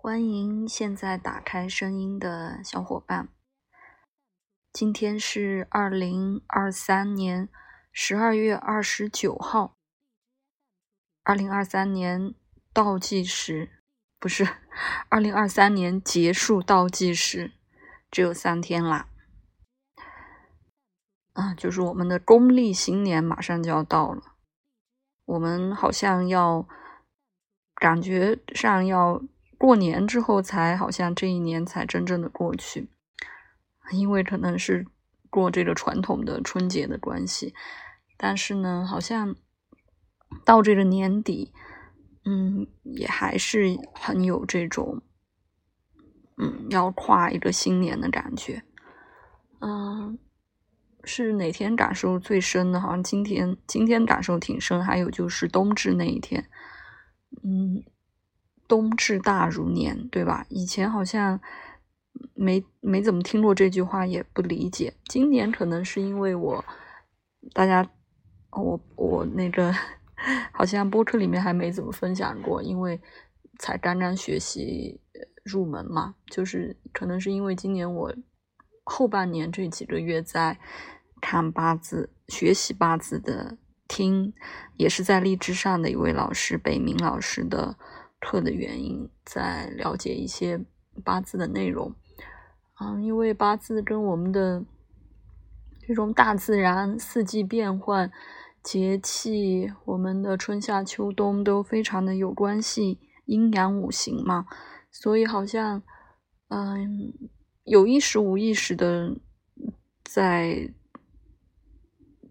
[0.00, 3.28] 欢迎现在打开声音的小伙伴。
[4.72, 7.48] 今天是二零二三年
[7.90, 9.76] 十二月二十九号。
[11.24, 12.32] 二零二三年
[12.72, 13.82] 倒计时
[14.20, 14.46] 不是
[15.08, 17.50] 二零二三年结束倒计时，
[18.08, 19.08] 只有三天啦。
[21.32, 24.36] 啊，就是我们的公历新年马上就要到了，
[25.24, 26.68] 我们好像要
[27.74, 29.20] 感觉上要。
[29.58, 32.88] 过年之后才好像这一年才真正的过去，
[33.90, 34.86] 因为可能是
[35.28, 37.52] 过这个传统的春节的关系，
[38.16, 39.34] 但是呢，好像
[40.44, 41.52] 到这个年底，
[42.24, 45.02] 嗯，也还是很有这种，
[46.36, 48.62] 嗯，要跨一个新年的感觉。
[49.60, 50.16] 嗯，
[51.02, 52.80] 是哪天感受最深的？
[52.80, 54.80] 好像今天，今天感受挺深。
[54.84, 56.48] 还有就是冬至那一天，
[57.42, 57.82] 嗯。
[58.68, 60.44] 冬至大如年，对吧？
[60.50, 61.40] 以前好像
[62.34, 64.92] 没没怎么听过这句话，也不理解。
[65.06, 66.64] 今年可能是因为我，
[67.54, 67.90] 大家，
[68.50, 69.74] 我我那个
[70.52, 73.00] 好像播客里面还没怎么分享过，因为
[73.58, 75.00] 才刚刚学习
[75.42, 76.16] 入门嘛。
[76.26, 78.14] 就是可能是因为今年我
[78.84, 80.58] 后半年这几个月在
[81.22, 83.56] 看八字、学习八字的，
[83.88, 84.34] 听
[84.76, 87.78] 也是在荔枝上的一位老师北明老师的。
[88.20, 90.60] 课的原因，在了解一些
[91.04, 91.94] 八字的内容，
[92.80, 94.64] 嗯，因为八字跟我们的
[95.86, 98.10] 这种大自然四季变换、
[98.62, 104.46] 节气，我们的春夏秋冬都非常的有关系，阴阳五行嘛，
[104.90, 105.82] 所以好像，
[106.48, 107.12] 嗯，
[107.62, 109.16] 有意识无意识的
[110.04, 110.74] 在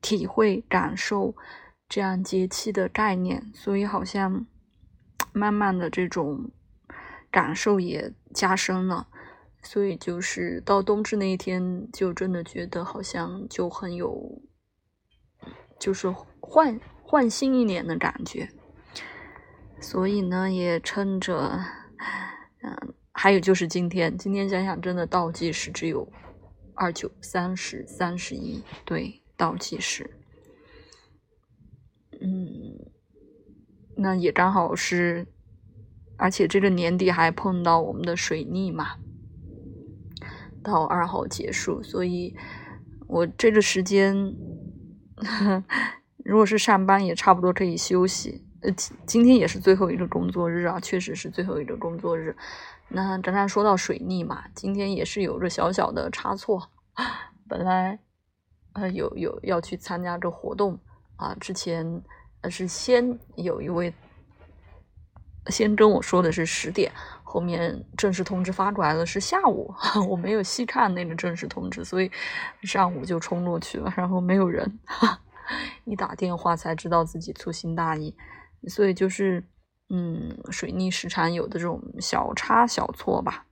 [0.00, 1.34] 体会感受
[1.88, 4.46] 这样节气的概念，所以好像。
[5.32, 6.50] 慢慢的，这种
[7.30, 9.08] 感受也加深了，
[9.62, 14.42] 所以就是到冬至那一天，就真的觉得好像就很有，
[15.78, 18.48] 就是换换新一年的感觉。
[19.80, 21.58] 所以呢，也趁着，
[22.62, 26.06] 嗯，还有就是今天，今天想想，真的倒计时只有
[26.74, 30.08] 二九三十三十一，对，倒计时，
[34.02, 35.28] 那也刚好是，
[36.16, 38.96] 而且这个年底还碰到我们的水逆嘛，
[40.60, 42.34] 到二号结束，所以
[43.06, 44.34] 我这个时间，
[46.24, 48.44] 如果是上班也差不多可以休息。
[48.62, 48.72] 呃，
[49.06, 52.36] 今天也是最后一个工作日啊，确实是最后一个工作日。
[52.88, 56.70] 那刚刚说到水逆嘛，今天也是有个小小的差错，
[57.48, 58.00] 本来
[58.72, 60.80] 呃有有要去参加这活动
[61.14, 62.02] 啊，之前。
[62.50, 63.92] 是先有一位
[65.48, 66.90] 先跟我说的是十点，
[67.22, 69.72] 后面正式通知发过来了是下午，
[70.08, 72.10] 我没有细看那个正式通知，所以
[72.62, 74.78] 上午就冲过去了，然后没有人，
[75.84, 78.14] 一打电话才知道自己粗心大意，
[78.68, 79.44] 所以就是
[79.88, 83.46] 嗯，水逆时常有的这种小差小错吧，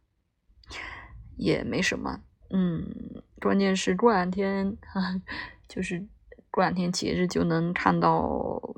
[1.37, 4.77] 也没什么，嗯，关键是过两天
[5.69, 6.07] 就是。
[6.53, 8.70] 过两天节日就能看到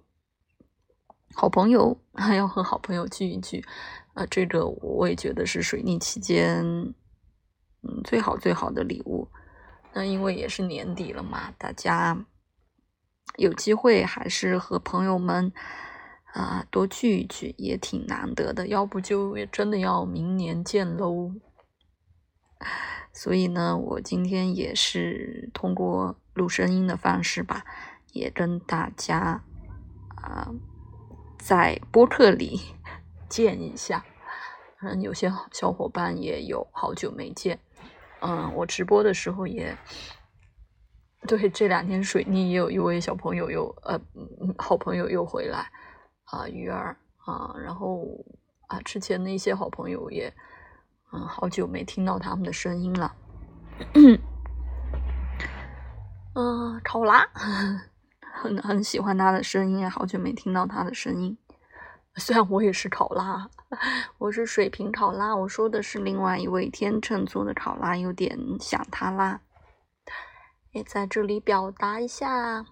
[1.35, 3.65] 好朋友， 还要和好朋友聚一聚，
[4.15, 6.65] 啊，这个我也觉得是水逆期间，
[7.83, 9.29] 嗯，最好最好的礼物。
[9.95, 12.25] 那因为也是年底了嘛，大家
[13.37, 15.53] 有机会还是和朋友们
[16.33, 18.69] 啊多聚一聚，也挺难得的。
[18.69, 21.33] 要不就真的要明年见喽。
[23.13, 27.65] 所以呢，我今天也是通过录声音的方式吧，
[28.13, 29.45] 也跟大家
[30.17, 30.49] 啊
[31.45, 32.61] 在播客里
[33.29, 34.05] 见一下。
[34.81, 37.59] 嗯，有些小伙伴也有好久没见。
[38.21, 39.77] 嗯，我直播的时候也
[41.27, 44.01] 对这两天水逆也有一位小朋友又呃
[44.59, 45.71] 好朋友又回来
[46.25, 48.07] 啊鱼儿啊，然后
[48.69, 50.33] 啊之前的一些好朋友也。
[51.15, 53.15] 嗯，好久没听到他们的声音了。
[56.35, 57.29] 嗯，考拉，
[58.43, 61.39] 很很喜欢他的声音，好久没听到他的声音。
[62.17, 63.49] 虽然我也是考拉，
[64.19, 69.43] 我是水瓶考拉，我说的是另外一位天秤座的考拉，有点想他啦。
[70.73, 72.67] 也在这里表达一下。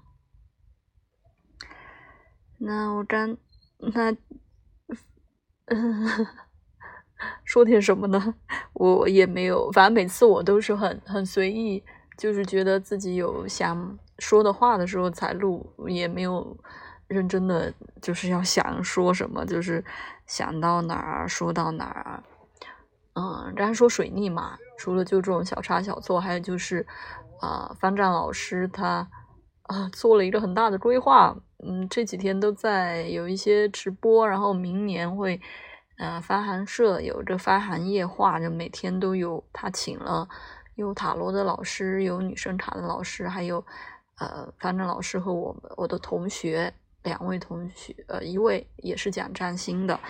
[2.59, 3.37] 那我刚，
[3.79, 4.11] 那，
[5.67, 6.27] 嗯。
[7.45, 8.35] 说点什么呢？
[8.73, 11.85] 我也没有，反正每次我都是很很随意，
[12.21, 16.55] 就是觉得自己有想说的话的时候才录，也没有
[17.09, 17.73] 认真的
[18.03, 19.83] 就是要想说什么，就是
[20.27, 22.23] 想到哪儿说到哪儿。
[23.15, 26.87] 嗯，刚才说水逆嘛，除了就这种小差小错，还有就是
[27.41, 29.09] 啊，方丈老师他
[29.63, 31.35] 啊做了一个很大的规划，
[31.67, 35.41] 嗯，这几天都在有一些直播，然后明年会
[35.97, 40.29] 呃发函社有这发函夜话，就每天都有他请了
[40.81, 43.65] 有塔罗的老师，有女生塔的老师，还有
[44.19, 46.73] 呃方正老师和我我的同学
[47.03, 50.01] 两位同学，呃一位也是讲占星的，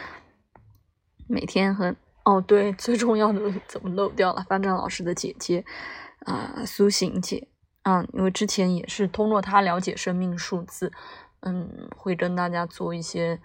[1.26, 1.94] 每天和。
[2.22, 4.44] 哦，对，最重要的怎么漏掉了？
[4.46, 5.64] 方正老师的姐姐，
[6.26, 7.49] 啊，苏醒姐，
[7.84, 10.93] 嗯，因为之前也是通过她了解生命数字，
[11.40, 13.40] 嗯，会跟大家做一些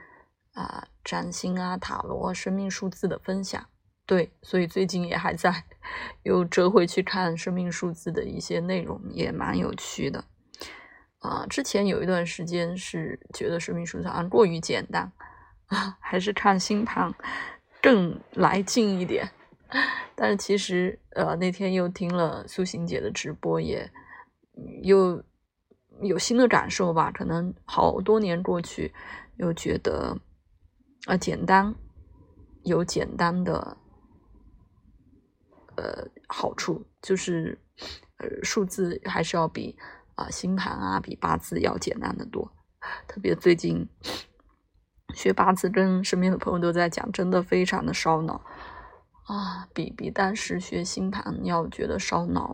[0.54, 3.66] 啊占星啊塔罗生命数字的分享。
[4.06, 5.64] 对，所以最近也还在
[6.24, 10.26] 又折回去看生命数字的一些内容，也蛮有趣的。
[11.20, 15.12] 啊，之前有一段时间是觉得生命数字啊过于简单
[15.68, 17.14] 啊， 还是看星盘。
[17.82, 19.30] 更来劲一点，
[20.16, 23.88] 但是其实，呃，那天又听了苏醒姐的直播，也
[24.82, 25.24] 又
[26.02, 27.12] 有新的感受吧。
[27.12, 28.92] 可能好多年过去，
[29.38, 30.18] 又觉得，
[31.06, 31.76] 啊，简单
[32.64, 33.78] 有简单的，
[35.78, 37.58] 呃，好处，就是，
[38.18, 39.78] 呃，数字还是要比
[40.16, 42.52] 啊星盘啊，比八字要简单的多。
[43.08, 43.88] 特别最近。
[45.14, 48.44] 学八字跟身边的朋友都在讲，真的非常的烧脑
[49.28, 52.54] 啊，比比当时学星盘要觉得烧脑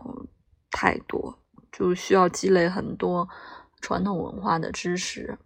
[0.70, 1.36] 太多，
[1.72, 3.28] 就需要积累很多
[3.80, 5.36] 传统文化的知识，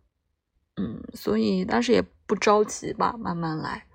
[0.76, 3.86] 嗯，所以但是也不着急吧，慢慢来。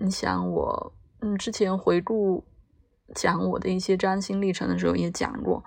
[0.00, 2.44] 你想我，嗯，之前回顾
[3.14, 5.64] 讲我的一些占星历程的时候也讲过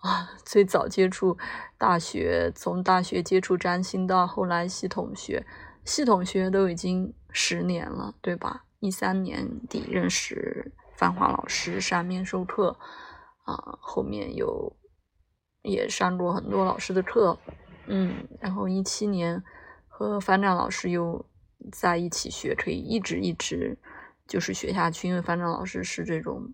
[0.00, 1.36] 啊，最早接触
[1.76, 5.46] 大学，从大学接触占星到后来系统学。
[5.84, 8.64] 系统学都已经十年了，对吧？
[8.80, 12.78] 一三年底认识繁华老师，上面授课，
[13.44, 14.76] 啊，后面有
[15.62, 17.38] 也上过很多老师的课，
[17.86, 19.42] 嗯，然后一七年
[19.88, 21.26] 和班长老师又
[21.72, 23.78] 在一起学，可以一直一直
[24.26, 26.52] 就是学下去，因为班长老师是这种，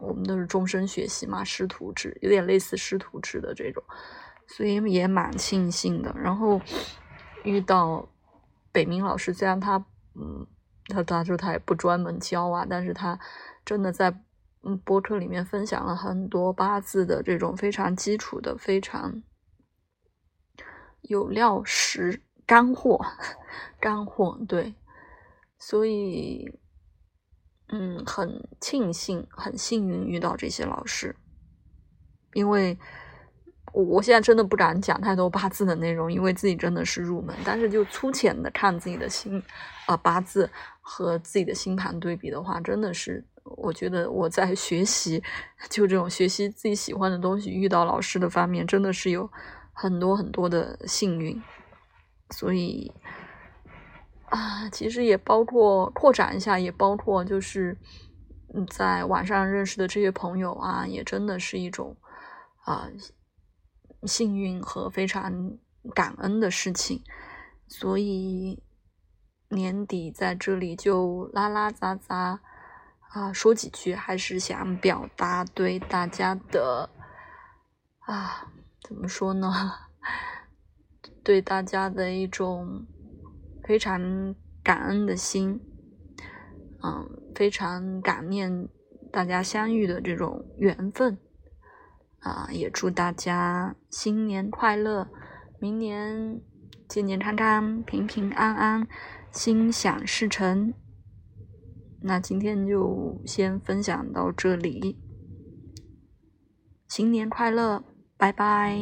[0.00, 3.82] 我们都是终身学习嘛，师徒制，有点类似师徒制的这种，
[4.46, 6.14] 所以也蛮庆幸的。
[6.16, 6.60] 然后
[7.44, 8.08] 遇到。
[8.74, 9.76] 北明老师虽然他，
[10.14, 10.46] 嗯，
[10.88, 13.20] 他他说他也不专门教啊，但是他
[13.66, 14.10] 真的在
[14.62, 19.22] 嗯播客里面分享了很多八字的这种非常基础的、非常
[21.02, 23.04] 有料实干货，
[23.78, 24.74] 干货对，
[25.58, 26.58] 所以
[27.72, 31.16] 嗯很庆幸、很幸运遇到这些老师，
[32.34, 32.78] 因为。
[33.74, 37.34] 我现在真的不敢讲太多八字的内容，因为自己真的是入门。
[37.42, 39.42] 但是就粗浅的看自己的星，
[39.86, 40.50] 啊八字
[40.82, 45.22] 和自己的星盘对比的话，真的是我觉得我在学习，
[45.70, 49.30] 就这种学习自己喜欢的东西，遇到老师的方面，真的是有
[49.72, 51.40] 很多很多的幸运。
[52.28, 52.92] 所以
[54.32, 57.76] 啊，其实也包括扩展一下，也包括就是
[58.54, 61.96] 嗯在网上认识的这些朋友啊，也真的是一种
[62.64, 62.88] 啊。
[64.04, 65.56] 幸运和非常
[65.94, 67.04] 感恩的事情，
[67.68, 68.60] 所以
[69.48, 72.40] 年底在这里就拉拉杂杂
[73.10, 76.90] 啊说几句，还是想表达对大家的
[78.00, 78.50] 啊
[78.82, 79.52] 怎么说呢？
[81.22, 82.84] 对大家的一种
[83.64, 85.60] 非常感恩的心，
[86.82, 88.68] 嗯，非常感念
[89.10, 91.18] 大家相遇的这种缘分。
[92.20, 95.08] 啊，也祝大家新年快乐，
[95.58, 96.40] 明年
[96.88, 98.86] 健健康康、平平安安、
[99.32, 100.72] 心想事成。
[102.00, 105.00] 那今天就先分享到这里，
[106.86, 107.82] 新年快乐，
[108.16, 108.78] 拜拜。